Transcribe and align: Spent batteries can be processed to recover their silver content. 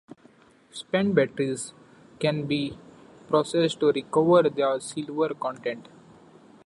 Spent 0.71 1.13
batteries 1.13 1.73
can 2.19 2.47
be 2.47 2.75
processed 3.27 3.79
to 3.81 3.91
recover 3.91 4.49
their 4.49 4.79
silver 4.79 5.35
content. 5.35 5.89